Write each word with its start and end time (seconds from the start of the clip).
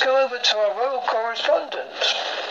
let's 0.00 0.06
go 0.10 0.24
over 0.24 0.38
to 0.42 0.56
our 0.56 0.78
royal 0.78 1.00
correspondent. 1.02 2.49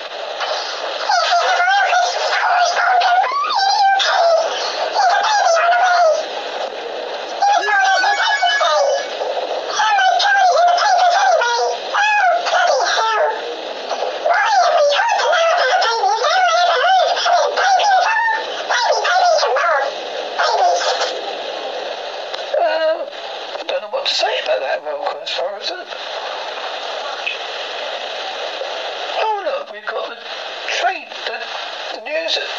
The 32.29 32.41
news 32.41 32.49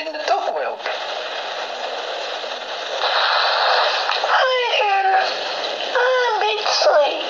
in 0.00 0.12
the 0.12 0.18
dog 0.26 0.54
world. 0.54 0.80
Hi 4.32 4.60
there. 4.80 5.20
I'm 5.92 6.40
Mitzi. 6.40 7.20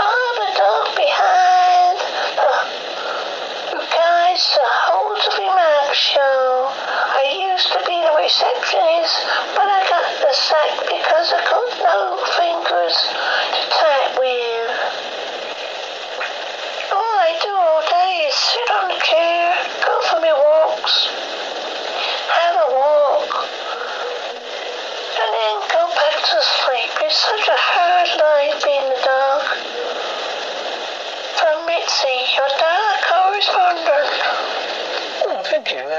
Ah, 0.00 0.08
I'm 0.08 0.36
the 0.40 0.52
dog 0.56 0.88
behind 0.96 1.98
the, 2.40 3.84
guys 3.84 4.40
that 4.56 4.72
holds 4.88 5.28
the 5.28 5.44
remark 5.44 5.92
show. 5.92 6.72
I 6.72 7.36
used 7.36 7.68
to 7.72 7.80
be 7.84 8.00
the 8.00 8.14
receptionist, 8.16 9.28
but 9.60 9.68
I 9.68 9.84
got 9.92 10.08
the 10.24 10.32
sack 10.32 10.88
because 10.88 11.17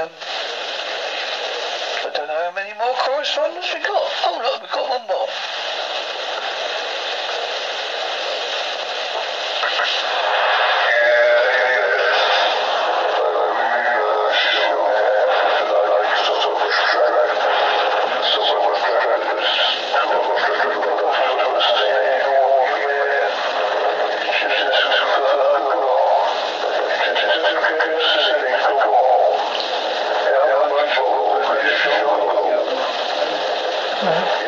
Um, 0.00 0.08
I 2.04 2.10
don't 2.14 2.26
know 2.26 2.40
how 2.48 2.52
many 2.56 2.72
more 2.78 2.94
correspondents 3.04 3.68
we 3.74 3.80
got. 3.80 4.08
Oh 4.24 4.40
look, 4.40 4.62
we've 4.62 4.72
got 4.72 4.88
one 4.88 5.06
more. 5.06 5.19
Right. 34.02 34.39